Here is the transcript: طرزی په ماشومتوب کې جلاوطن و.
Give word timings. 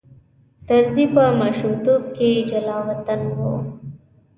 طرزی 0.67 1.05
په 1.13 1.23
ماشومتوب 1.39 2.01
کې 2.15 2.29
جلاوطن 2.49 3.21
و. 3.37 3.39